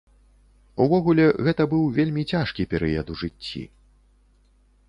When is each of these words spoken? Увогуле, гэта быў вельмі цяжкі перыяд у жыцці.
Увогуле, 0.85 1.25
гэта 1.47 1.67
быў 1.73 1.83
вельмі 1.97 2.23
цяжкі 2.31 2.65
перыяд 2.75 3.07
у 3.17 3.19
жыцці. 3.21 3.63